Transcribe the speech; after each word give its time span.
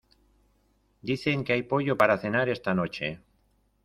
dicen 1.03 1.43
que 1.43 1.53
hay 1.53 1.61
pollo 1.61 1.95
para 1.95 2.17
cenar 2.17 2.49
esta 2.49 2.73
noche. 2.73 3.21